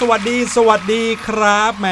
[0.00, 1.88] สวัสดี สวัสดีครับแหม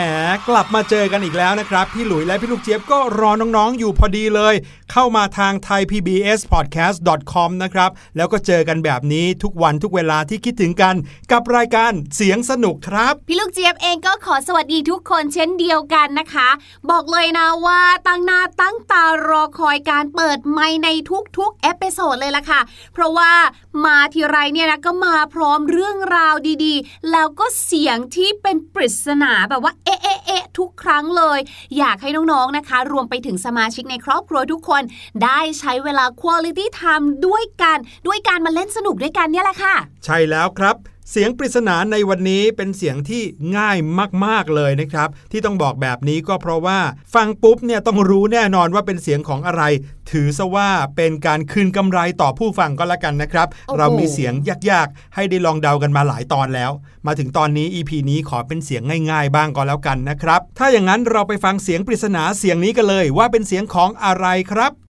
[0.48, 4.54] กลับมาเจอกันอีกแล้วนะครับ พี่หลุยและพี่ลูกเจี๊ยบก็รอน้องๆอยู่พอดีเลย
[4.96, 10.94] เข้ามาทาง thaipbspodcast.com นะครับ แล้วก็เจอกันแบบนี้ทุกวันทุกเวลาที่คิดถึงกัน
[11.32, 16.48] กับรายการเสียงสนุกครับ พี่ลูกเจี๊ยบเองก็ขอสวัสดีทุกคนเช่นเดียวกันนะคะ
[16.90, 20.88] บอกเลยนะว่าตั้งหน้าตั้งตารอคอยการเปิดไมค์ใน
[21.38, 22.60] ทุกๆ episode เลยล่ะค่ะ
[22.94, 23.32] เพราะว่า
[23.84, 31.38] มาทีไรเนี่ยนะก็มาพร้อมเรื่องราวดีๆ แล้วก็เสียงที่เป็นปริศนาแบบว่าเอ๊ะเอ๊ะเอ๊ะทุกครั้งเลย
[31.78, 34.82] อยากให้น้องๆนะคะ รวมไปถึงสมาชิกในครอบครัวทุกคน
[35.24, 40.76] ได้ใช้เวลา quality time ด้วยกัน ด้วยการมาเล่นสนุกด้วยกันเนี่ยแหละค่ะ ใช่แล้วครับ
[41.10, 43.22] เสียงปริศนาในวันนี้เป็นเสียงที่
[43.56, 43.78] ง่าย
[44.24, 46.78] มาก ๆ เลยนะครับ ที่ต้องบอกแบบนี้ก็เพราะว่า
[47.14, 49.62] ฟังปุ๊บเนี่ยต้องรู้แน่นอนว่าเป็นเสียงของอะไร
[50.10, 54.32] ถือซะว่าเป็นการคืนกำไรต่อผู้ฟังก็แล้วกันนะครับโอ้โหเรามีเสียง
[54.70, 56.70] ยากๆ ให้ได้ลองเดากันมาหลายตอนแล้ว
[57.06, 64.83] มาถึงตอนนี้ EP นี้ขอเป็นเสียงง่าย ๆ บ้างก็แล้วกันนะครับ ถ้าอย่างนั้นเราไปฟังเสียงปริศนาเสียงนี้กันเลย ว่าเป็นเสียงของอะไรครับ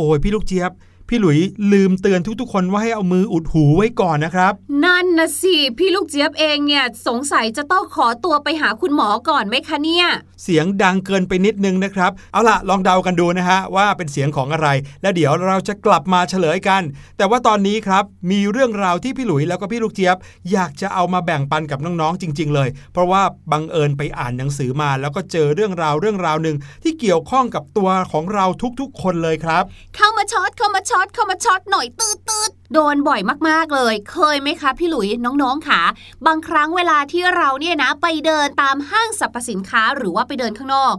[0.00, 0.72] โอ้ยพี่ลูกเจี๊ยบ
[1.12, 1.38] พี่หลุย
[1.72, 4.52] ลืมเตือนทุกๆ คนว่าให้เอามืออุดหูไว้ก่อนนะครับ
[4.84, 10.06] นั่นนะสิพี่ลูกเจี๊ยบเองเนี่ยสงสัยจะต้องขอตัวไปหาคุณหมอก่อนไหมคะเนี่ย
[10.42, 14.68] เสียงดังเกินไปนิดนึงนะครับ เอาล่ะลองเดากันดูนะฮะว่าเป็นเสียงของอะไร
[15.02, 16.82] แล้วเดี๋ยวเราจะกลับมาเฉลยกัน
[17.16, 20.16] แต่ว่าตอนนี้ครับมีเรื่องราวที่พี่หลุยแล้วก็พี่ลูกเจี๊ยบ
[20.52, 23.22] อยากจะเอามาแบ่งปันกับน้องๆจริง ๆ เลย เพราะว่า
[23.52, 28.46] บังเอิญไปอ่านหนังสือมา แล้วก็เจอเรื่องราวเรื่องราวหนึ่งที่เกี่ยวข้องกับตัวของเรา
[28.80, 29.62] ทุกๆ คนเลยครับ
[29.96, 35.80] เข้ามาช็อตเข้ามาช็อตเข้ามาช็อตหน่อยตืดตืดโดนบ่อยมากๆเลย เคยไหมคะพี่หลุยน้องๆค่ะ
[36.26, 40.94] บางครั้งเวลาที่เราเนี่ยนะไปเดินตามห้างสรรพสินค้าหรือว่าไปเดินข้างนอก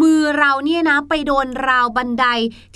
[0.00, 2.26] มือเราเนี่ยนะไปโดนราวบันได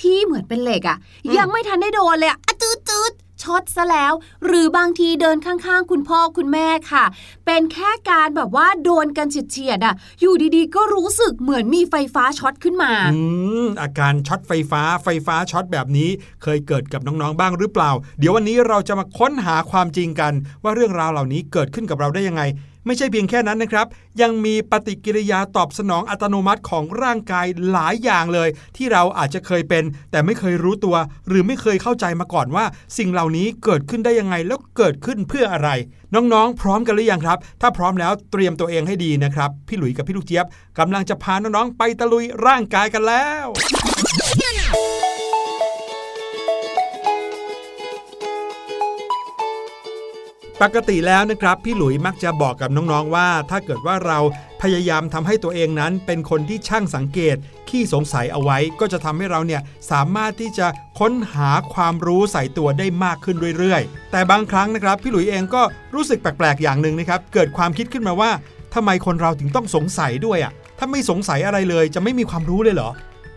[0.03, 0.99] ที่เหมือนเป็นเหล็กอะ่ะ
[1.37, 4.13] ยังไม่ทันได้โดนเลยอะอะตืดตืด ช็อตซะแล้ว
[4.47, 7.05] หรือบางทีเดินข้างๆ คุณพ่อคุณแม่ค่ะ
[7.47, 13.21] เป็นแค่การแบบว่าโดนกันเฉียดๆอะ อยู่ดีๆ ก็รู้สึกเหมือนมีไฟฟ้าช็อตขึ้นมาอื
[13.65, 16.11] มอาการช็อตไฟฟ้าไฟฟ้าช็อตแบบนี้
[16.43, 20.33] เคยเกิดกับน้องๆบ้างหรือเปล่า เดี๋ยววันนี้เราจะมาค้นหาความจริงกัน
[20.63, 22.43] ว่าเรื่องราวเหล่านี้เกิดขึ้นกับเราได้ยังไง
[22.87, 23.87] ไม่ใช่เพียงแค่นั้นนะครับ
[24.21, 30.97] ยังมีปฏิกิริยาตอบสนองอัตโนมัติของร่างกายหลายอย่างเลย ที่เราอาจจะเคยเป็น แต่ไม่เคยรู้ตัว
[31.29, 32.65] หรือไม่เคยเข้าใจมาก่อนว่า
[32.99, 35.71] สิ่งเหล่านี้เกิดขึ้นได้ยังไงแล้วเกิดขึ้นเพื่ออะไร
[36.15, 40.47] น้องๆ พร้อมกันหรือยังครับ ถ้าพร้อมแล้วเตรียมตัวเองให้ดีนะครับ พี่หลุยกับพี่ลูกเจี๊ยบ
[40.79, 43.47] กำลังจะพาน้องๆไปตะลุยร่างกายกันแล้ว
[50.63, 54.19] ปกติแล้วนะครับ พี่หลุยมักจะบอกกับน้องๆว่า ถ้าเกิดว่าเรา
[54.63, 57.37] พยายามทำให้ตัวเองนั้น เป็นคนที่ช่างสังเกต
[57.69, 60.67] ขี้สงสัยเอาไว้ ก็จะทำให้เราเนี่ยสามารถที่จะ
[60.99, 65.63] ค้นหาความรู้ใส่ตัวได้มากขึ้นเรื่อยๆ แต่บางครั้งนะครับ พี่หลุยเองก็
[65.95, 68.31] รู้สึกแปลกๆอย่างหนึ่งนะครับ เกิดความคิดขึ้นมาว่า
[68.75, 72.91] ทำไมคนเราถึงต้องสงสัยด้วยอะถ้าไม่สงสัยอะไรเลยจะไม่มีความรู้เลยเหรอ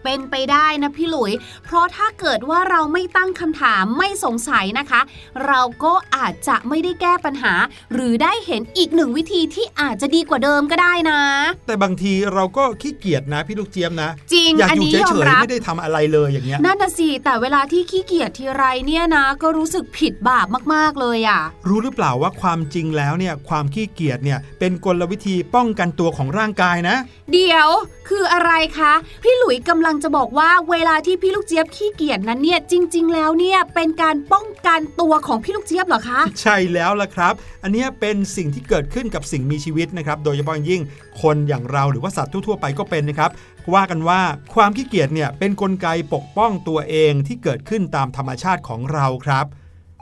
[0.04, 1.32] เป็นไปได้นะพี่หลุย
[1.66, 5.02] เพราะถ้าเกิดว่าเราไม่ตั้งคำถามไม่สงสัยนะคะ
[5.46, 7.54] เราก็อาจจะไม่ได้แก้ปัญหา
[7.94, 11.22] หรือได้เห็นอีกหนึ่งวิธีที่อาจจะดีกว่าเดิมก็ได้นะ
[11.68, 26.96] แต่บางทีเราก็ขี้เกียจนะพี่ลูกเจี๊ยบนะ จริงอยากอันอยู่นี้เฉยอมยรัๆบไม่ได้ทำอะไรเลยอย่างเงี้ยนั่นน่ะสิแต่เวลาที่ขี้เกียจทีไรเนี่ยนะ ก็รู้สึกผิดบาปมากๆเลยอะ รู้หรือเปล่าว่าความจริงแล้วเนี่ยความขี้เกียจเนี่ยเป็นกลวิธีป้องกันตัวของร่างกายนะ
[27.32, 27.68] เดี๋ยว
[28.10, 37.34] คืออะไรคะพี่หลุยกำลังจะบอกว่าเวลาที่พี่ลูกเจี๊ยบขี้เกียจนั้นเนี่ยจริง ๆ แล้วเนี่ยเป็นการป้องกันตัวของพี่ลูกเจี๊ยบเหรอคะ ใช่แล้วล่ะครับ
[37.64, 40.82] อันเนี้ยเป็นสิ่งที่เกิดขึ้นกับสิ่งมีชีวิตนะครับโดยเฉพาะยิ่ง
[41.22, 43.32] คนอย่างเราหรือว่าสัตว์ทั่วๆไปก็เป็นนะครับ
[43.74, 44.22] ว่ากันว่า
[44.56, 49.46] ความขี้เกียจเนี่ยเป็นกลไกปกป้องตัวเองที่เกิดขึ้นตามธรรมชาติของเราครับ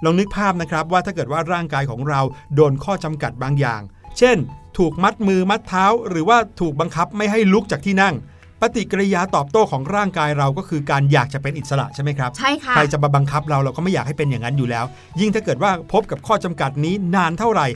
[0.03, 2.21] ลองนึกภาพนะครับว่าถ้าเกิดว่าร่างกายของเรา
[2.55, 3.81] โดนข้อจำกัดบางอย่าง
[4.17, 4.37] เช่น
[4.77, 8.15] ถูกมัดมือมัดเท้า หรือว่าถูกบังคับไม่ให้ลุกจากที่นั่ง
[8.61, 14.85] ปฏิกิริยาตอบโต้ของร่างกายเราก็คือการอยากจะเป็นอิสระใช่ไหมครับใช่ค่ะใครจะมาบังคับเราเราก็ไม่อยากให้เป็นอย่างนั้นอยู่แล้ว
[15.19, 17.67] ยิ่งถ้าเกิดว่าพบกับข้อจำกัดนี้นานเท่าไหร่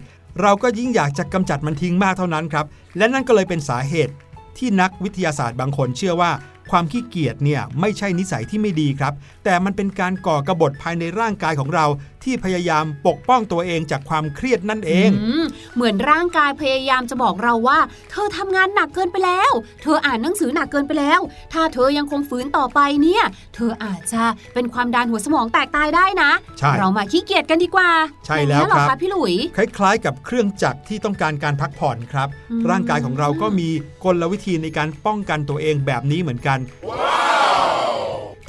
[0.41, 2.65] เราก็ยิ่งอยากจะกำจัดมันทิ้งมากเท่านั้นครับ
[2.97, 4.13] และนั่นก็เลยเป็นสาเหตุ
[4.57, 6.31] ที่นักวิทยาศาสตร์บางคนเชื่อว่า
[6.71, 11.85] ความขี้เกียจเนี่ยไม่ใช่นิสัยที่ไม่ดีครับ แต่มันเป็นการก่อกระบฏภายในร่างกายของเรา
[12.23, 15.09] ที่พยายามปกป้องตัวเองจากความเครียดนั่นเอง
[15.43, 17.79] มเหมือนร่างกายพยายามจะบอกเราว่า
[18.11, 19.51] เธอทำงานหนักเกินไปแล้ว
[19.81, 21.19] เธออ่านหนังสือหนักเกินไปแล้ว
[21.53, 23.23] ถ้าเธอยังคงฝืนต่อไปเนี่ย
[23.55, 27.89] เธออาจจะเป็นความดันหัวสมองแตกตายได้นะใช่เรามาขี้เกียจกันดีกว่า
[28.25, 33.69] ใช่แล้วอย่างนั้นเหรอครัคะบพี่หลุย คล้ายๆ กับเครื่องจักรที่ต้องการการพักผ่อนครับอืมร่างกายของเราก็มี
[34.03, 36.52] กลวิธีในการป้องกันตัวเองแบบนี้เหมือนกัน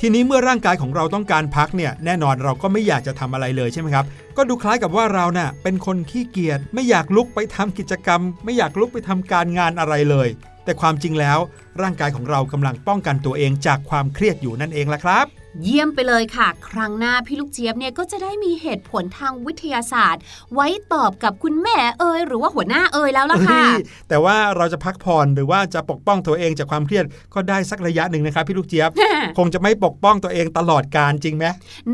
[0.00, 4.04] ทีนี้เมื่อร่างกายของเราต้องการพักเนี่ยแน่นอนเราก็ไม่อยากจะทำอะไรเลยใช่ไหมครับ
[4.36, 10.28] ก็ดูคล้ายกับว่าเราน่ะเป็นคนขี้เกียจไม่อยากลุกไปทำกิจกรรม ไม่อยากลุกไปทำการงานอะไรเลย
[10.64, 11.38] แต่ความจริงแล้ว
[11.82, 15.26] ร่างกายของเรากำลังป้องกันตัวเองจากความเครียดอยู่นั่นเองละครับ
[15.62, 20.22] เยี่ยมไปเลยค่ะ ครั้งหน้าพี่ลูกเจี๊ยบเนี่ยก็จะได้มีเหตุผลทางวิทยาศาสตร์
[20.54, 23.74] ไว้ตอบกับคุณแม่เอ่ยหรือว่าหัวหน้าเอ่ยแล้วล่ะค่ะเฮ้ย
[24.08, 28.90] แต่ว่าเราจะพักผ่อนหรือว่าจะปกป้องตัวเองจากความเครียดก็ได้สักระยะหนึ่งนะครับพี่ลูกเจี๊ยบ
[29.38, 31.44] คงจะไม่ปกป้องตัวเองตลอดการจริงไหม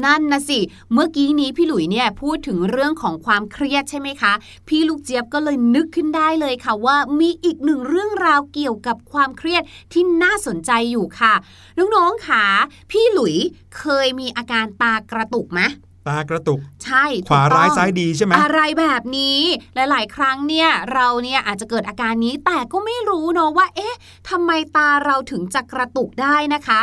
[0.05, 0.59] นั่นนะสิ
[0.93, 4.33] เมื่อกี้นี้พี่หลุยเนี่ยพูดถึงเรื่องของความเครียดใช่ไหมคะ
[4.69, 9.63] พี่ลูกเจี๊ยบก็เลยนึกขึ้นได้เลยค่ะว่ามีอีกหนึ่งเรื่องราวเกี่ยวกับความเครียด
[9.93, 11.35] ที่น่าสนใจอยู่ค่ะ
[11.79, 12.45] น้องๆค่ะ
[12.91, 13.37] พี่หลุย
[13.79, 15.63] เคยมีอาการตากระตุกไหม
[16.09, 19.41] ตากระตุก ใช่ถูกขวาร้ายต้องซ้ายดีใช่ไหมอะไรแบบนี้
[19.75, 23.97] หลาย ๆ ครั้งเนี่ยเราเนี่ยอาจจะเกิดอาการนี้แต่ก็ไม่รู้เนาะว่า เอ๊ะ
[24.31, 26.81] ทำไมตาเราถึงจะกระตุกได้นะคะ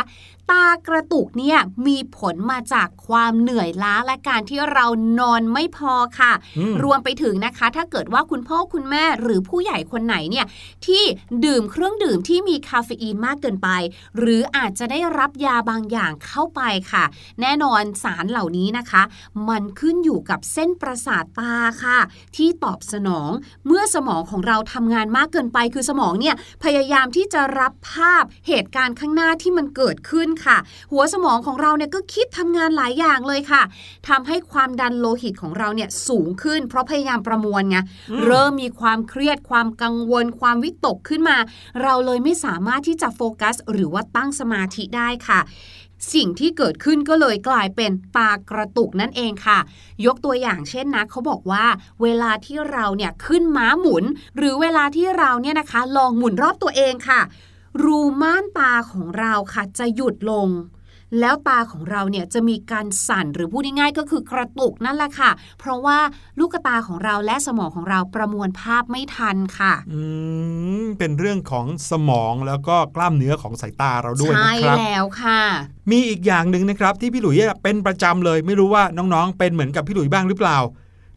[0.50, 4.86] ตากระตุกเนี่ยมีผลมาจากความเหนื่อยล้าและการที่เรา
[5.20, 10.46] นอนไม่พอค่ะอืมรวมไปถึงนะคะ ถ้าเกิดว่าคุณพ่อคุณแม่หรือผู้ใหญ่คนไหนเนี่ย
[10.86, 11.02] ที่
[11.44, 13.68] ดื่มเครื่องดื่มที่มีคาเฟอีนมากเกินไป
[14.18, 16.60] หรืออาจจะได้รับยาบางอย่างเข้าไป
[16.92, 17.04] ค่ะ
[17.40, 19.02] แน่นอนสารเหล่านี้นะคะ
[19.48, 21.98] มันขึ้นอยู่กับเส้นประสาทตาค่ะ
[22.36, 23.30] ที่ตอบสนอง
[23.66, 30.56] เมื่อสมองของเราทำงานมากเกินไป คือสมองเนี่ยพยายามที่จะรับภาพเหตุการณ์ข้างหน้าที่มันเกิดขึ้นค่ะ
[30.92, 33.62] หัวสมองของเราเนี่ยก็คิดทำงานหลายอย่างเลยค่ะ
[34.08, 37.78] ทำให้ความดันโลหิตของเราเนี่ยสูงขึ้น เพราะพยายามประมวลไง
[38.24, 41.36] เริ่มมีความเครียดความกังวล ความวิตกขึ้นมา
[41.82, 45.40] เราเลยไม่สามารถที่จะโฟกัส หรือว่าตั้งสมาธิได้ค่ะ
[46.14, 49.58] สิ่งที่เกิดขึ้นก็เลยกลายเป็นตากระตุกนั่นเองค่ะ
[50.06, 51.64] ยกตัวอย่างเช่นนะเขาบอกว่า
[52.02, 54.04] เวลาที่เราเนี่ยขึ้นม้าหมุน
[54.36, 57.20] หรือเวลาที่เราเนี่ยนะคะ ลองหมุนรอบตัวเองค่ะ
[57.82, 60.48] รูม่านตาของเราค่ะจะหยุดลง
[61.20, 65.98] แล้วตาของเราเนี่ยจะมีการสั่นหรือพูดง่ายๆก็คือกระตุกนั่นแหละค่ะ เพราะว่า
[66.38, 70.00] ลูกตาของเราและสมองของเราประมวลภาพไม่ทันค่ะ อื
[70.82, 75.42] มเป็นเรื่องของสมองแล้วก็กล้ามเนื้อของสายตาเราด้วยใช่นะครับแล้วค่ะ
[75.90, 80.58] มีอีกอย่างหนึ่งนะครับที่พี่หลุยเป็นประจำเลย ไม่รู้ว่าน้องๆ เป็นเหมือนกับพี่หลุยบ้างหรือเปล่า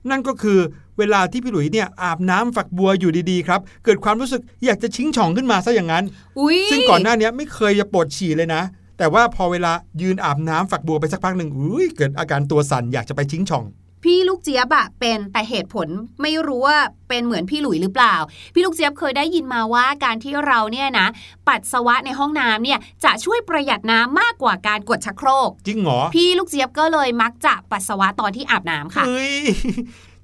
[0.10, 0.60] นั่นก็คือ
[1.00, 6.04] เวลาที่พี่หลุยเนี่ยอาบน้ำฝักบัวอยู่ดีๆครับ เกิดความรู้สึกอยากจะชิงช่องขึ้นมาซะอย่างนั้น
[6.40, 8.62] อุ้ยซึ่งก่อนหน้านี้ไม่เคยจะปวดฉี่เลยนะ
[8.98, 9.72] แต่ว่าพอเวลา
[10.02, 13.66] ยืนอาบน้ำฝักบัวไปสักพักหนึ่งอุ้ยเกิดอาการตัวสั่นอยากจะไปชิงช่อง
[14.04, 15.88] พี่ลูกเจี๊ยบอะเป็นแต่เหตุผล
[16.22, 16.78] ไม่รู้ว่า
[17.10, 18.16] เป็นเหมือนพี่หลุยหรือเปล่า
[18.54, 21.08] พี่ลูกเจี๊ยบเคยได้ยินมาว่าการที่เราเนี่ยนะ
[21.48, 29.34] ปัสสาวะในห้องน้ำเนี่ยจะช่วยประหยัดน้ำมากกว่าการกดชักโครก จริงเหรอ พี่ลูกเจี๊ยบก็เลยมักจะปัสสาวะตอนที่อาบน้ำค่ะเฮ้ย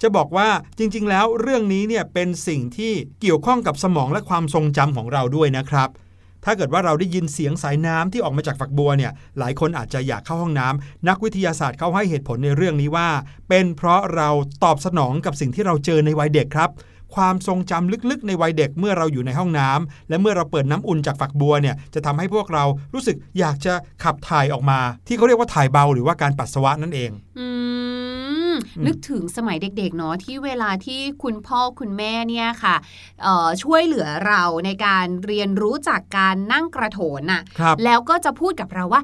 [0.01, 5.89] จะบอกว่าจริง ๆ แล้วเรื่องนี้เนี่ยเป็นสิ่งที่เกี่ยวข้องกับสมองและความทรงจำของเราด้วยนะครับ
[6.45, 13.09] ถ้าเกิดว่าเราได้ยินเสียงสายน้ำที่ออกมาจากฝักบัวเนี่ยหลายคนอาจจะอยากเข้าห้องน้ำนักวิทยาศาสตร์เขาให้เหตุผลในเรื่องนี้ว่า
[13.49, 14.29] เป็นเพราะเรา
[14.63, 16.69] ตอบสนองกับสิ่งที่เราเจอในวัยเด็กครับ
[17.15, 22.63] ความทรงจำลึกๆ ในวัยเด็กเมื่อเราอยู่ในห้องน้ำและเมื่อเราเปิดน้ำอุ่นจากฝักบัวเนี่ยจะทำให้พวกเรา
[22.93, 23.73] รู้สึกอยากจะ
[24.03, 27.47] ขับถ่ายออกมา ที่เขาเรียกว่าถ่ายเบาหรือว่าการปัสสาวะนั่นเอง อื
[27.86, 27.86] ม
[28.85, 32.75] นึกถึงสมัยเด็กๆเนาะที่เวลาที่คุณพ่อคุณแม่เนี่ยค่ะ
[33.23, 39.01] เอ่อช่วยเหลือเราในการเรียนรู้จากการนั่งกระโถนน่ะครับแล้วก็จะพูดกับเราว่า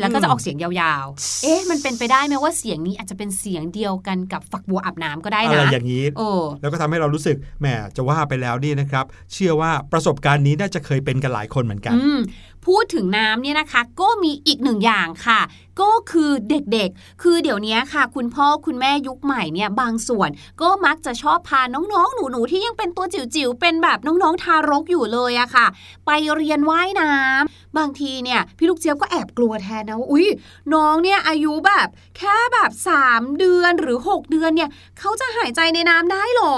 [0.00, 6.28] แล้วก็จะออกเสียงยาวๆ เอ๊ะ มันเป็นไปได้ไหมว่าเสียงนี้อาจจะเป็นเสียงเดียวกันกับฝักบัวอาบน้ำก็ได้อะไรนะอย่างนี้ โอ้
[6.60, 12.18] แล้วก็ทำให้เรารู้สึก แหม จะว่าไปแล้วนี่นะครับ เชื่อว่าประสบการณ์นี้น่าจะเคยเป็นกันหลายคนเหมือนกันอืม
[12.68, 15.40] พูดถึงน้ำเนี่ยนะคะ ก็มีอีกหนึ่งอย่างค่ะ
[15.80, 25.66] ก็คือเด็กๆ คือเดี๋ยวนี้ค่ะ คุณพ่อคุณแม่ยุคใหม่เนี่ยบางส่วน ก็มักจะชอบพาน้องๆ หนูๆ ที่ยังเป็นตัวจิ๋วๆ เป็นแบบน้องๆ ทารกอยู่เลยอะค่ะ
[26.06, 30.28] ไปเรียนว่ายน้ำบางทีเนี่ยพี่ลูกเจี๊ยบก็แอบกลัวแทนนะว่าอุ้ย
[30.74, 32.70] น้องเนี่ยอายุแบบแค่แบบ
[33.04, 36.56] 3 เดือนหรือ 6 เดือนเนี่ยเขาจะหายใจในน้ำได้หรอ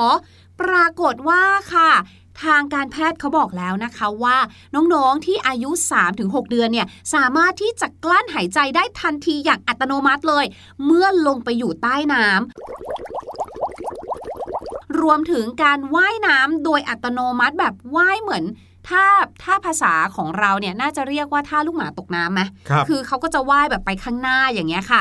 [0.60, 1.42] ปรากฏว่า
[1.74, 1.90] ค่ะ
[2.44, 4.36] ทางการแพทย์เขาบอกแล้วนะคะว่า
[4.74, 5.70] น้องๆที่อายุ
[6.10, 10.44] 3-6 เดือนเนี่ยสามารถที่จะกลั้นหายใจได้ทันทีอย่างอัตโนมัติเลย
[10.84, 12.40] เมื่อลงไปอยู่ใต้น้ำ
[15.00, 18.44] รวมถึงการว่ายน้ำโดยอัตโนมัติแบบว่ายเหมือน
[18.88, 19.04] ถ้า
[19.44, 25.00] ถ้าภาษาของเราเนี่ยน่าจะเรียกว่าท่าลูกหมาตกน้ำไหมครับคือเขาก็จะว่ายแบบไปข้างหน้าอย่างเงี้ยค่ะ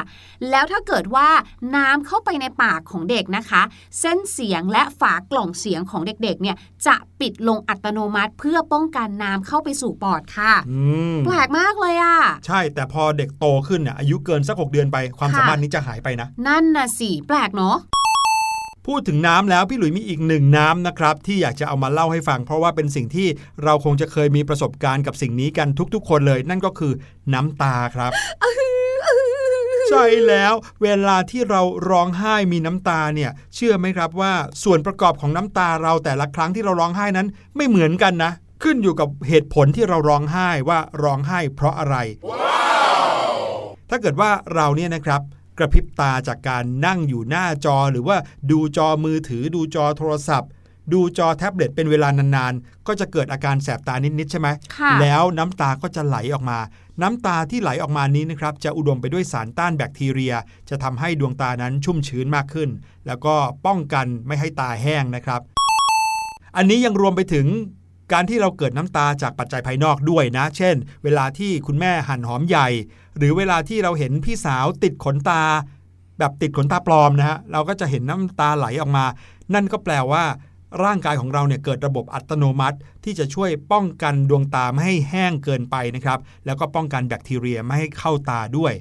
[0.50, 1.27] แล้วถ้าเกิดว่า
[1.75, 3.62] น้ำเข้าไปในปากของเด็กนะคะ
[4.00, 6.55] เส้นเสียงและฝากล่องเสียงของเด็กๆเนี่ย
[6.88, 10.81] จะปิดลงอัตโนมัติ เพื่อป้องกันน้ำเข้าไปสู่ปอดค่ะอื
[11.13, 12.17] มแปลกมากเลยอะ
[12.48, 17.77] ใช่แต่พอเด็กโตขึ้นเนี่ยอายุเกินสักหกเดือนไปความค่ะสามารถนี้จะหายไปนะ นั่นน่ะสิแปลกเนาะ
[18.89, 23.27] พูดถึงน้ำแล้วพี่หลุยมีอีกหนึ่งน้ำนะครับที่อยากจะเอามาเล่าให้ฟัง เพราะว่าเป็นสิ่งที่
[23.63, 26.93] เราคงจะเคยมีประสบการณ์กับสิ่งนี้กันทุกๆ คนเลย นั่นก็คือ
[27.34, 28.12] น้ำตาครับ
[29.89, 30.53] ใช่แล้ว
[30.84, 38.31] เวลาที่เราร้องไห้มีน้ำตาเนี่ยเชื่อไหมครับว่าส่วนประกอบของน้ำตาเราแต่ละครั้งที่เราร้องไห้นั้นไม่เหมือนกันนะ
[38.63, 41.96] ขึ้นอยู่กับเหตุผลที่เราร้องไห้ว่าร้องไห้เพราะอะไร
[43.89, 45.22] ถ้าเกิดว่าเราเนี่ยนะครับ
[45.59, 48.17] กระพริบตาจากการนั่งอยู่หน้าจอหรือว่า
[48.51, 50.49] ดูจอมือถือดูจอโทรศัพท์
[50.93, 56.59] ดูจอแท็บเล็ตเป็นเวลานานๆ ก็จะเกิดอาการแสบตานิดๆใช่ไหมค่ะแล้วน้ำตาก็จะไหลออกมา
[57.01, 60.33] น้ำตาที่ไหลออกมานี้นะครับจะอุดมไปด้วยสารต้านแบคทีเรีย
[60.69, 62.69] จะทำให้ดวงตานั้นชุ่มชื้นมากขึ้น
[63.07, 63.35] แล้วก็
[63.65, 65.41] ป้องกันไม่ให้ตาแห้งนะครับ
[66.57, 67.47] อันนี้ยังรวมไปถึง
[68.11, 72.67] การที่เราเกิดน้ำตาจากปัจจัยภายนอกด้วยนะ เช่น เวลาที่คุณแม่หั่นหอมใหญ่
[73.17, 75.43] หรือเวลาที่เราเห็นพี่สาวติดขนตา
[76.19, 79.05] แบบติดขนตาปลอมนะฮะเราก็จะเห็นน้ำตาไหลออกมา
[79.53, 80.23] นั่นก็แปลว่า
[80.83, 88.73] ร่างกายของเราเนี่ยเกิดระบบอัตโนมัติ ที่จะช่วยป้องกันดวงตาไม่ให้แห้งเกินไปนะครับ แล้วก็ป้องกันแบคทีเรียไม่ให้เข้าตาด้วย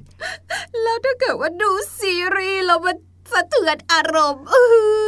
[0.83, 2.97] แล้วถ้าเกิดว่าดูซีรีส์แล้วมัน
[3.33, 4.65] สะเทือนอารมณ์เอ้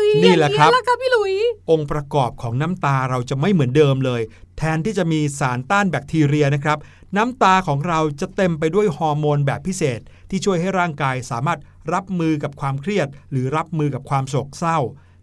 [0.07, 1.33] ยนี่แหละครับอย่างนี้ละครับพี่หลุย
[1.71, 4.21] องค์ประกอบของน้ำตาเราจะไม่เหมือนเดิมเลย
[4.57, 6.77] แทนที่จะมีสารต้านแบคทีเรียนะครับ
[7.17, 9.99] น้ำตาของเราจะเต็มไปด้วยฮอร์โมนแบบพิเศษ
[10.29, 11.59] ที่ช่วยให้ร่างกายสามารถ
[11.93, 14.79] รับมือกับความเครียด หรือรับมือกับความโศกเศร้า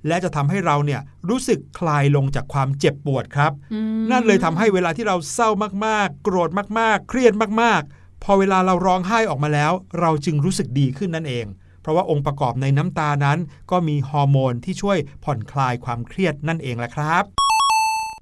[0.07, 5.49] และจะทำให้เราเนี่ยรู้สึกคลายลงจากความเจ็บปวดครับอืมนั่นเลยทำให้เวลาที่เราเศร้า
[5.87, 11.47] มากๆ โกรธมากๆ เครียดมากๆพอเวลาเราร้องไห้ออกมาแล้ว เราจึงรู้สึกดีขึ้นนั่นเอง
[11.83, 13.39] เพราะว่าองค์ประกอบในน้ำตานั้น
[13.71, 17.25] ก็มีฮอร์โมนที่ช่วยผ่อนคลายความเครียดนั่นเองแหละครับ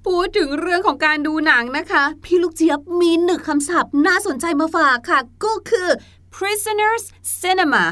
[0.07, 5.89] พูดถึงเรื่องของการดูหนังนะคะ พี่ลูกเจี๊ยบมีหนึ่งคำศัพท์น่าสนใจมาฝากค่ะ ก็คือ
[6.35, 7.05] prisoners
[7.41, 7.85] cinema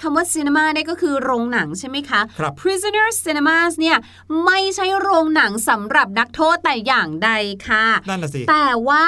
[0.00, 3.96] คำว่า cinema เนี่ยก็คือโรงหนังใช่ไหมคะครับ prisoners cinemas เนี่ย
[4.44, 7.30] ไม่ใช่โรงหนังสำหรับนักโทษแต่อย่างใด
[7.68, 9.04] ค่ะ นั่นน่ะสิ แต่ว่า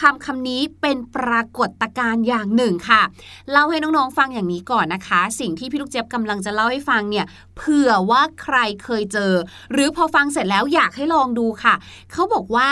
[0.00, 3.02] คำคำนี้เป็นปรากฏการณ์อย่างหนึ่งค่ะ
[3.50, 9.32] เล่าให้น้องๆฟังอย่างนี้ก่อนนะคะ สิ่งที่พี่ลูกเจี๊ยบกำลังจะเล่าให้ฟังเนี่ยเผื่อว่าใครเคยเจอ
[9.72, 11.74] หรือพอฟังเสร็จแล้วอยากให้ลองดูค่ะ
[12.12, 12.70] เขาบอกว่า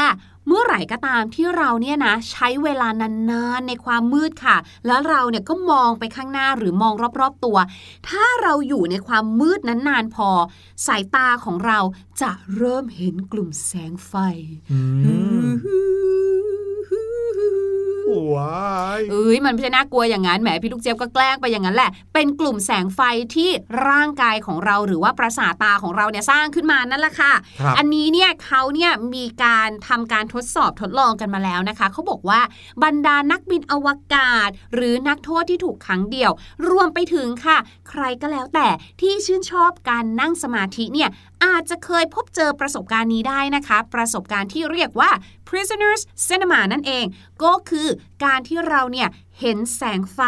[0.48, 7.56] เมื่อไหร่ก็ตามที่เราเนี่ยนะใช้เวลานานๆในความมืดค่ะ แล้วเราเนี่ยก็มองไปข้างหน้าหรือมองรอบๆตัว
[8.08, 10.28] ถ้าเราอยู่ในความมืดนั้นนานพอ
[10.86, 11.78] สายตาของเรา
[12.22, 14.12] จะเริ่มเห็นกลุ่มแสงไฟ
[18.26, 23.00] อืมว้ายเอ้ยมันไม่ใช่น่ากลัวอย่างนั้นแหมพี่ลูกเจี๊ยบก็แกล้งไปอย่างนั้นแหละ เป็นกลุ่มแสงไฟ
[23.34, 23.50] ที่
[23.88, 32.40] ร่างกายของเราหรือว่าประสาทตาของเราเนี่ยสร้างขึ้นมานั่นแหละค่ะครับอันนี้เนี่ยเขาเนี่ยมีการทำการทดสอบทดลองกันมาแล้วนะคะเขาบอกว่า
[32.84, 36.32] บรรดานักบินอวกาศ หรือนักโทษที่ถูกขังเดี่ยว
[36.68, 37.58] รวมไปถึงค่ะ
[37.90, 38.68] ใครก็แล้วแต่
[39.00, 41.10] ที่ชื่นชอบการนั่งสมาธิเนี่ย
[41.44, 45.10] อาจจะเคยพบเจอประสบการณ์นี้ได้นะคะ ประสบการณ์ที่เรียกว่า
[45.48, 47.04] prisoners cinema นั่นเอง
[47.42, 47.88] ก็คือ
[48.24, 49.08] การที่เราเนี่ย
[49.40, 50.20] เห็นแสงไฟ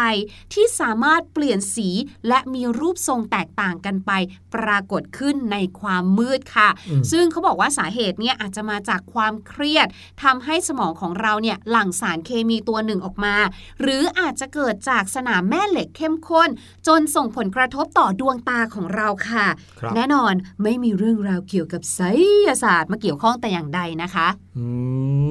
[0.53, 1.89] ที่สามารถเปลี่ยนสี
[2.27, 4.11] และมีรูปทรงแตกต่างกันไป
[4.55, 9.87] ปรากฏขึ้นในความมืดค่ะอืมซึ่งเขาบอกว่าสาเหตุเนี่ยอาจจะมาจากความเครียด
[10.23, 13.35] ทำให้สมองของเราเนี่ยหลั่งสารเคมีตัวหนึ่งออกมา
[13.81, 16.49] หรืออาจจะเกิดจากสนามแม่เหล็กเข้มข้น
[16.87, 19.47] จนส่งผลกระทบต่อดวงตาของเราค่ะ
[19.79, 21.99] ครับแน่นอนไม่มีเรื่องราวเกี่ยวกับไส
[22.45, 24.65] ยศาสตร์มาเกี่ยวข้องแต่อย่างใดนะคะ อื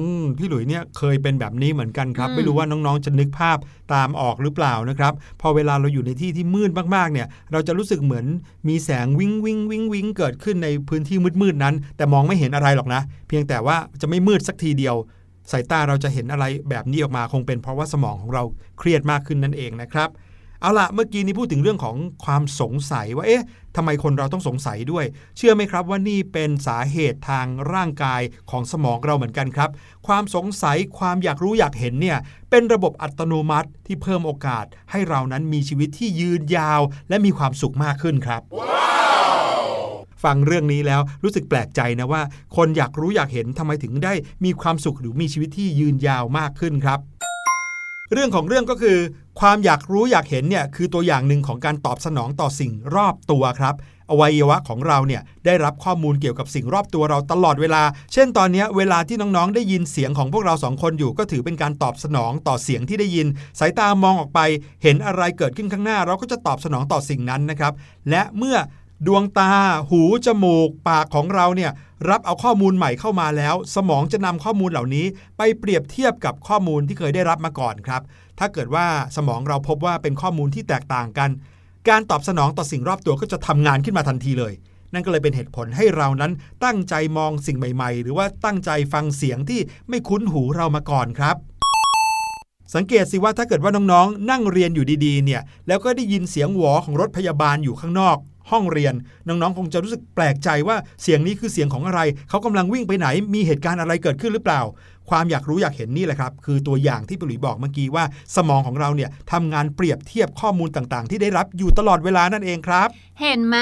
[0.07, 3.57] ม พี่หลุยเนี่ยเคยเป็นแบบนี้เหมือนกันครับอืมไม่รู้ว่าน้องๆจะนึกภาพ
[3.93, 8.25] ตามออกหรือเปล่านะครับ พอเวลาเราอยู่ในที่ที่มืดมากๆเนี่ย เราจะรู้สึกเหมือน
[8.67, 14.95] มีแสงวิงวิงวิงวิงเกิดขึ้นในพื้นที่มืดๆนั้น แต่มองไม่เห็นอะไรหรอกนะ เพียงแต่ว่าจะไม่มืดสักทีเดียว
[15.51, 18.43] สายตาเราจะเห็นอะไรแบบนี้ออกมาคงเป็นเพราะว่าสมองของเรา
[18.79, 20.09] เครียดมากขึ้นนั่นเองนะครับ
[20.61, 21.95] เอาล่ะเมื่อกี้นี้พูดถึงเรื่องของ
[22.25, 23.45] ความสงสัยว่าเอ๊ะ
[23.75, 25.05] ทำไมคนเราต้องสงสัยด้วย
[25.37, 29.69] เชื่อไหมครับว่านี่เป็นสาเหตุทางร่างกายของสมองเราเหมือนกันครับ
[30.07, 32.17] ความสงสัยความอยากรู้อยากเห็นเนี่ย
[32.49, 38.41] เป็นระบบอัตโนมัติที่เพิ่มโอกาส ให้เรานั้นมีชีวิตที่ยืนยาว และมีความสุขมากขึ้นครับ
[40.23, 42.21] ฟังเรื่องนี้แล้วรู้สึกแปลกใจนะว่า
[42.55, 44.13] คนอยากรู้อยากเห็นทำไมถึงได้
[44.45, 46.99] มีความสุขหรือมีชีวิตที่ยืนยาวมากขึ้นครับ
[48.13, 48.97] เรื่องของเรื่องก็คือ
[49.39, 53.75] ความอยากรู้อยากเห็นเนี่ยคือตัวอย่างหนึ่งของการตอบสนองต่อสิ่งรอบตัวครับ
[54.11, 63.27] อวัยวะของเราเนี่ยได้รับข้อมูลเกี่ยวกับสิ่งรอบตัวเราตลอดเวลา เช่นตอนนี้เวลาที่น้องๆ ได้ยินเสียงของพวกเราสองคนอยู่ก็ถือเป็นการตอบสนองต่อเสียงที่ได้ยิน
[63.59, 64.39] สายตามองออกไป
[64.83, 67.73] เห็นอะไรเกิดขึ้นข้างหน้า เราก็จะตอบสนองต่อสิ่งนั้นนะครับ
[68.09, 68.57] และเมื่อ
[69.07, 69.51] ดวงตา
[69.89, 71.71] หู จมูก ปากของเราเนี่ย
[72.09, 75.05] รับเอาข้อมูลใหม่เข้ามาแล้ว สมองจะนำข้อมูลเหล่านี้
[75.37, 78.01] ไปเปรียบเทียบกับข้อมูลที่เคยได้รับมาก่อนครับ
[78.39, 81.29] ถ้าเกิดว่าสมองเราพบว่าเป็นข้อมูลที่แตกต่างกัน
[81.89, 84.53] การตอบสนองต่อสิ่งรอบตัวก็จะทำงานขึ้นมาทันทีเลย
[84.93, 86.31] นั่นก็เลยเป็นเหตุผลให้เรานั้น
[86.63, 89.59] ตั้งใจมองสิ่งใหม่ๆ หรือว่าตั้งใจฟังเสียงที่
[89.89, 91.35] ไม่คุ้นหูเรามาก่อนครับ
[92.75, 98.17] สังเกตสิว่าถ้าเกิดว่าน้องๆ นั่งเรียนอยู่ดีๆ เนี่ย แล้วก็ได้ยินเสียงหวอของรถพยาบาลอยู่ข้างนอก
[98.51, 98.93] ห้องเรียน
[99.27, 104.61] น้องๆคงจะรู้สึกแปลกใจว่าเสียงนี้คือเสียงของอะไร เขากำลังวิ่งไปไหน มีเหตุการณ์อะไรเกิดขึ้นหรือเปล่า
[105.09, 108.03] ความอยากรู้อยากเห็นนี่แหละครับ คือตัวอย่างที่ปลุยบอกเมื่อกี้ว่า
[108.35, 112.87] สมองของเราเนี่ยทำงานเปรียบเทียบข้อมูลต่างๆ ที่ได้รับอยู่ตลอดเวลานั่นเองครับ
[113.21, 113.57] เห็นไหม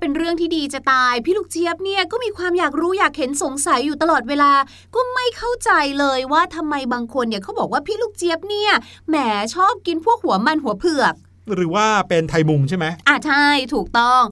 [0.00, 4.52] เป็นเรื่องที่ดีจะตาย พี่ลูกเจี๊ยบเนี่ยก็มีความอยากรู้อยากเห็นสงสัยอยู่ตลอดเวลา
[4.94, 8.72] ก็ไม่เข้าใจเลยว่าทำไมบางคนเนี่ยเขาบอกว่าพี่ลูกเจี๊ยบเนี่ย
[9.08, 9.16] แหม
[9.54, 11.14] ชอบกินพวกหัวมันหัวเผือก
[11.54, 14.22] หรือว่าเป็นไทยมุงใช่ไหมอะใช่ถูกต้อง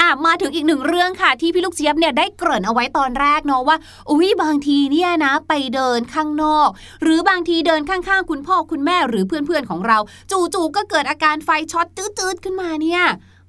[0.00, 3.76] อะมาถึงอีกหนึ่งเรื่องค่ะ ที่พี่ลูกเจี๊ยบเนี่ยได้เกริ่นเอาไว้ตอนแรกเนาะว่า
[4.10, 6.68] อุ้ยบางทีเนี่ยนะ ไปเดินข้างนอก
[7.02, 9.98] หรือบางทีเดินข้างๆ คุณพ่อคุณแม่หรือเพื่อนๆของเรา
[10.30, 11.86] จู่ๆก็เกิดอาการไฟช็อต
[12.18, 13.02] จืดๆขึ้นมาเนี่ย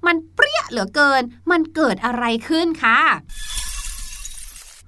[0.06, 2.98] มันเปรี้ยเหลือเกิน มันเกิดอะไรขึ้นคะ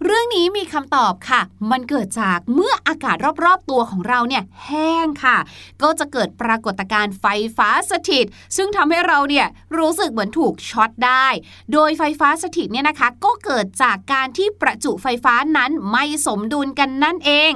[0.05, 5.39] เรื่องนี้มีคำตอบค่ะ มันเกิดจากเมื่ออากาศรอบๆตัวของเราเนี่ยแห้งค่ะ
[5.83, 9.47] ก็จะเกิดปรากฏการณ์ไฟฟ้าสถิต ซึ่งทำให้เราเนี่ย
[9.79, 11.27] รู้สึกเหมือนถูกช็อตได้
[11.73, 17.53] โดยไฟฟ้าสถิตเนี่ยนะคะ ก็เกิดจากการที่ประจุไฟฟ้านั้นไม่สมดุลกันนั่นเอง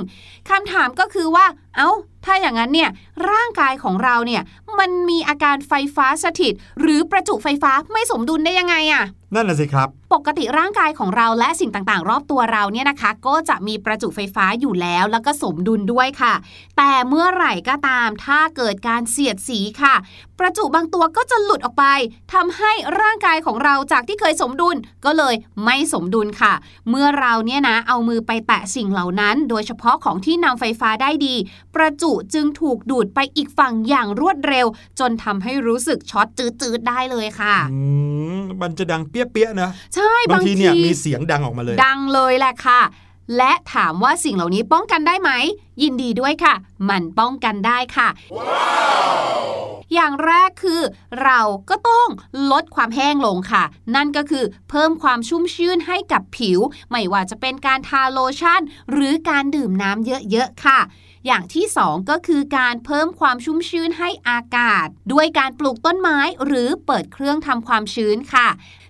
[0.51, 1.91] คำถามก็คือว่า เอา้า
[2.25, 2.91] ถ้าอย่างนั้นเนี่ย
[3.31, 4.43] ร่างกายของเราเนี่ย
[4.79, 9.05] มันมีอาการไฟฟ้าสถิต หรือประจุไฟฟ้าไม่สมดุลได้ยังไงอะ
[9.35, 16.35] นั่นน่ะสิครับ ปกติร่างกายของเราและสิ่งต่างๆ รอบตัวเราเนี่ยนะคะ ก็จะมีประจุไฟฟ้าอยู่แล้ว แล้วก็สมดุลด้วยค่ะ
[16.77, 19.95] แต่เมื่อไหร่ก็ตามถ้าเกิดการเสียดสีค่ะ
[20.39, 21.85] ประจุบางตัวก็จะหลุดออกไป
[22.33, 26.53] ทำให้ร่างกายของเราจากที่เคยสมดุลก็เลยไม่สมดุลค่ะ
[26.91, 31.35] เมื่อเราเนี่ยนะเอามือไปแตะสิ่งเหล่านั้น โดยเฉพาะของที่นำไฟฟ้าได้ดี
[31.75, 34.67] ประจุจึงถูกดูดไปอีกฝั่งอย่างรวดเร็ว
[34.99, 37.83] จนทำให้รู้สึกช็อตจืดๆได้เลยค่ะอื
[38.34, 42.81] ม มันจะดังเปี้ยๆนะ ใช่บางทีเนี่ยมีเสียงดังออกมาเลย ดังเลยแหละค่ะ
[43.37, 45.31] และถามว่าสิ่งเหล่านี้ป้องกันได้ไหม
[45.83, 46.55] ยินดีด้วยค่ะ
[46.89, 48.09] มันป้องกันได้ค่ะ
[49.95, 50.81] อย่างแรกคือ
[51.23, 52.09] เราก็ต้อง
[52.53, 58.61] ลดความแห้งลงค่ะ นั่นก็คือเพิ่มความชุ่มชื่นให้กับผิว ไม่ว่าจะเป็นการทาโลชั่น
[58.93, 60.81] หรือการดื่มน้ำเยอะๆค่ะ
[61.27, 68.49] อย่างที่ 2 ก็คือการเพิ่มความชุ่มชื้นให้อากาศ ด้วยการปลูกต้นไม้หรือเปิดเครื่องทำความชื้นค่ะ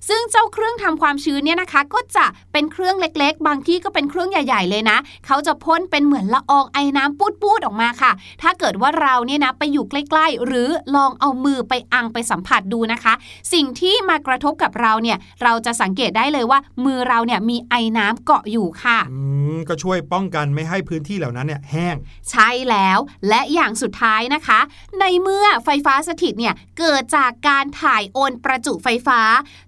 [0.09, 8.12] ซึ่งเจ้าเครื่องทำความชื้นเนี่ยนะคะ ก็จะเป็นเครื่องเล็กๆ บางที่ก็เป็นเครื่องใหญ่ ๆ เลยนะ เขาจะพ่นเป็นเหมือนละอองไอ้น้ำปูดๆออกมาค่ะ
[8.43, 13.14] ถ้าเกิดว่าเราเนี่ยนะไปอยู่ใกล้ๆ หรือลองเอามือไปอังไปสัมผัสดูนะคะ
[13.53, 19.19] สิ่งที่มากระทบกับเราเนี่ยเราจะสังเกตได้เลยว่า มือเราเนี่ยมีไอ้น้ำเกาะอยู่ค่ะอื
[19.57, 21.97] มก็ช่วยป้องกันไม่ให้พื้นที่เหล่านั้นเนี่ยแห้ง
[22.31, 24.61] ใช่แล้วและอย่างสุดท้ายนะคะ
[25.01, 29.21] ในเมื่อไฟฟ้าสถิตเนี่ยเกิดจากการถ่ายโอนประจุไฟฟ้า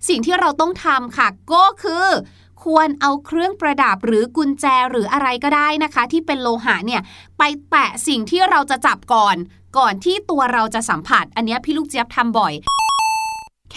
[0.09, 2.07] สิ่งที่เราต้องทำค่ะ ก็คือ
[2.65, 7.03] ควรเอาเครื่องประดับหรือกุญแจหรืออะไรก็ได้นะคะ ที่เป็นโลหะเนี่ย
[7.39, 9.37] ไปแตะสิ่งที่เราจะจับก่อน
[9.79, 12.55] ก่อนที่ตัวเราจะสัมผัส อันนี้พี่ลูกเจี๊ยบทำบ่อย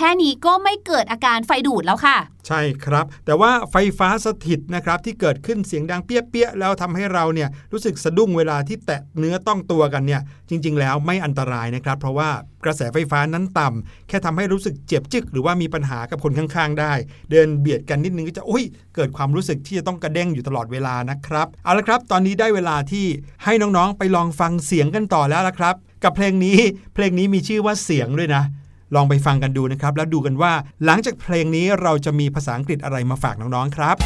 [0.01, 12.29] แค่นี้ก็ไม่เกิดอาการไฟดูดแล้วค่ะ ใช่ครับ แต่ว่าไฟฟ้าสถิตนะครับที่เกิดขึ้นเสียงดังเปี้ยๆแล้วทำให้เราเนี่ยรู้สึกสะดุ้งเวลาที่แตะเนื้อต้องตัวกันเนี่ยจริง ๆ แล้วไม่อันตรายนะครับ เพราะว่า
[12.65, 16.93] กระแสไฟฟ้านั้นต่ำแค่ทำให้รู้สึกเจ็บจึก หรือว่ามีปัญหากับคนข้างๆ ได้
[17.31, 18.63] เดินเบียดกันนิดนึงก็จะอุ้ย
[18.95, 23.05] เกิดความรู้สึกที่จะต้องกระเด้งอยู่ตลอดเวลานะครับเอาละครับ ตอนนี้ได้เวลาที่
[23.43, 26.57] ให้น้องๆ ไปลองฟังเสียงกันต่อแล้วละครับ กับเพลงนี้
[26.93, 28.43] เพลงนี้มีชื่อว่าเสียงด้วยนะ
[28.95, 30.53] ลองไปฟังกันดูนะครับ แล้วดูกันว่า
[30.85, 33.97] หลังจากเพลงนี้เราจะมีภาษาอังกฤษอะไรมาฝากน้องๆครับ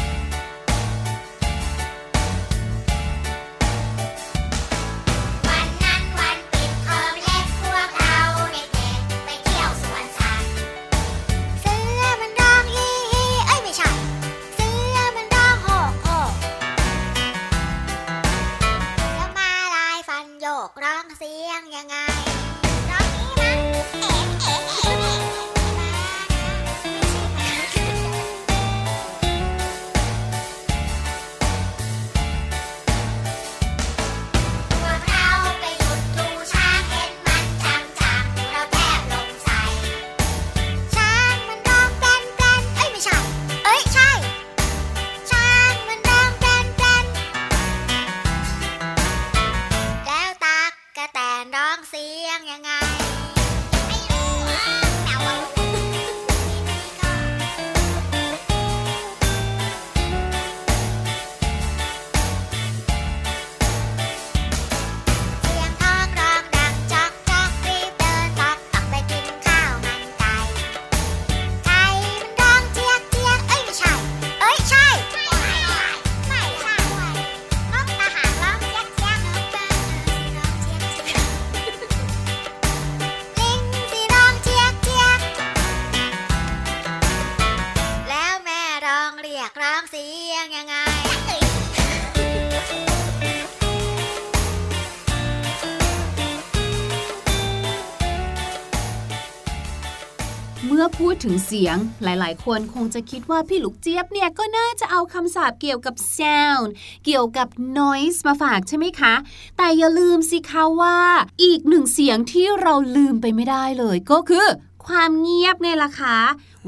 [100.74, 106.68] มื่อพูดถึงเสียง หลายๆ คนคงจะคิดว่าพี่ลูกเจี๊ยบเนี่ยก็น่าจะเอาคำศัพท์เกี่ยวกับ sound
[107.04, 109.14] เกี่ยวกับ noise มาฝากใช่ไหมคะ
[109.56, 110.98] แต่อย่าลืมสิคะว่า
[111.42, 114.46] อีกหนึ่งเสียงที่เราลืมไปไม่ได้เลยก็คือ
[114.86, 116.18] ความเงียบไงล่ะคะ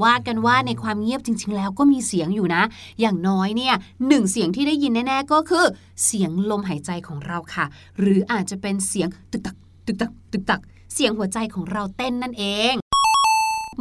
[0.02, 2.62] ว่ากันว่าในความเงียบจริง ๆ แล้วก็มีเสียงอยู่นะ
[3.00, 3.74] อย่างน้อยเนี่ย
[4.08, 5.64] หนึ่งเสียงที่ได้ยินแน่ ๆ ก็คือ
[6.04, 7.64] เสียงลมหายใจของเราค่ะ
[7.98, 10.60] หรืออาจจะเป็นเสียงตึกตักตึกตักตึกตัก
[10.94, 12.85] เสียงหัวใจของเราเต้นนั่นเอง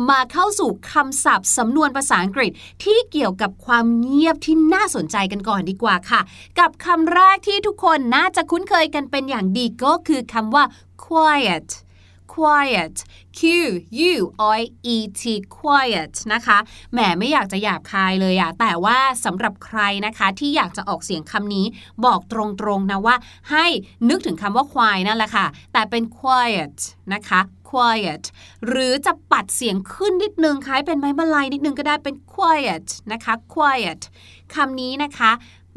[0.10, 2.52] มาเข้าสู่คำศัพท์สำนวนภาษาอังกฤษ
[2.84, 6.22] ที่เกี่ยวกับความเงียบที่น่าสนใจกันก่อนดีกว่าค่ะ
[6.60, 10.64] กับคำแรกที่ทุกคนน่าจะคุ้นเคยกันเป็นอย่างดีก็คือคำว่า
[11.06, 11.70] quiet
[12.34, 12.98] quiet
[13.38, 13.40] Q
[14.12, 14.14] U
[14.60, 14.62] I
[14.96, 15.24] E T
[15.58, 16.58] quiet นะคะ
[16.94, 21.66] แหมไม่อยากจะหยาบคายเลยอะแต่ว่าสำหรับใครนะคะที่อยากจะออกเสียงคำนี้
[22.06, 23.16] บอกตรงๆนะว่า
[23.52, 23.66] ให้
[24.10, 26.76] นึกถึงคำว่า quiet นั่นแหละค่ะ แต่เป็น quiet
[27.14, 27.40] นะคะ
[27.76, 28.24] quiet
[28.68, 34.02] หรือจะปัดเสียงขึ้นนิดนึงคล้ายเป็นไม้บรรลัยนิดนึงก็ได้เป็น quiet นะคะ quiet
[34.54, 35.32] คำนี้นะคะ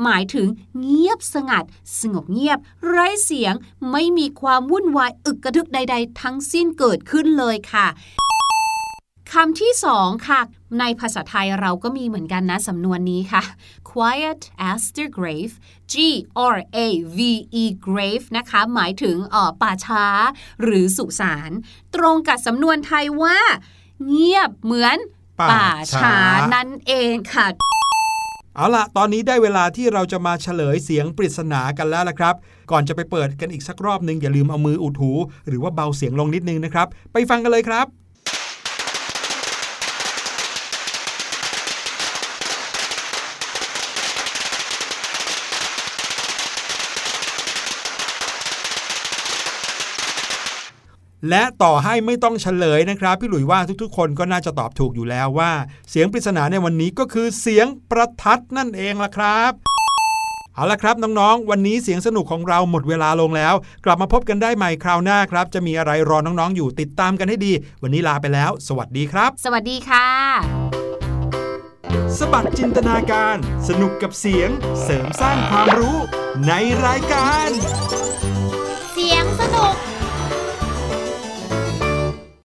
[0.05, 0.47] หมายถึง
[0.81, 1.65] เงียบสงัด
[2.01, 3.55] สงบเงียบ ไร้เสียง
[3.91, 7.87] ไม่มีความวุ่นวายอึกกระทึกใด ๆ ทั้งสิ้นเกิดขึ้นเลยค่ะ
[9.35, 10.41] คำที่สองค่ะ
[10.81, 13.43] ในภาษาไทยเราก็มีเหมือนกันนะสำนวนนี้ค่ะ
[13.91, 15.55] quiet as the grave
[15.93, 15.95] G
[16.55, 16.87] R A
[17.17, 17.19] V
[17.63, 20.05] E grave นะคะ หมายถึงเอ่อป่าช้า
[20.63, 21.51] หรือสุสาน
[21.95, 23.39] ตรงกับสำนวนไทยว่า
[24.09, 24.97] เงียบเหมือน
[25.51, 26.17] ป่าช้า
[26.55, 27.47] นั่นเองค่ะ
[28.57, 32.35] เอาล่ะตอนนี้ได้เวลาที่เราจะมาเฉลยเสียงปริศนากันแล้วละครับ
[32.71, 35.13] ก่อนจะไปเปิดกันอีกสักรอบหนึ่งอย่าลืมเอามืออุดหู
[35.49, 37.87] หรือว่าเบาเสียงลงนิดนึงนะครับ ไปฟังกันเลยครับ
[51.29, 55.53] และต่อให้ไม่ต้องเฉลยนะครับ พี่หลุยว่าทุกๆ คนก็น่าจะตอบถูกอยู่แล้วว่า
[55.91, 59.53] เสียงปริศนาในวันนี้ก็คือเสียงประทัดนั่นเองล่ะครับ
[60.55, 70.07] เอาละครับน้องๆ วันนี้เสียงสนุกของเราหมดเวลาลงแล้ว กลับมาพบกันได้ใหม่คราวหน้าครับ จะมีอะไรรอน้องๆ อยู่ติดตามกันให้ดี วันนี้ลาไปแล้ว สวัสดีครับ สวัสดีค่ะ
[72.19, 73.37] สบัดจินตนาการ
[73.69, 74.51] สนุกกับเสียง
[74.83, 75.99] เสริมสร้างความรู้
[76.47, 76.53] ใน
[76.85, 77.49] รายการ